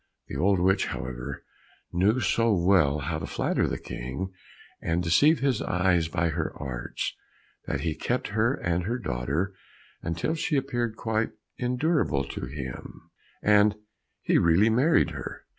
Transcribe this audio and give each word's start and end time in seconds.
The 0.29 0.35
old 0.35 0.59
witch, 0.59 0.87
however, 0.87 1.45
knew 1.91 2.19
so 2.21 2.51
well 2.55 2.97
how 3.01 3.19
to 3.19 3.27
flatter 3.27 3.67
the 3.67 3.77
King 3.77 4.33
and 4.81 5.03
deceive 5.03 5.41
his 5.41 5.61
eyes 5.61 6.07
by 6.07 6.29
her 6.29 6.53
arts, 6.55 7.13
that 7.67 7.81
he 7.81 7.93
kept 7.93 8.29
her 8.29 8.55
and 8.55 8.85
her 8.85 8.97
daughter 8.97 9.53
until 10.01 10.33
she 10.33 10.57
appeared 10.57 10.95
quite 10.95 11.33
endurable 11.59 12.23
to 12.29 12.47
him, 12.47 13.11
and 13.43 13.75
he 14.23 14.39
really 14.39 14.71
married 14.71 15.11
her. 15.11 15.45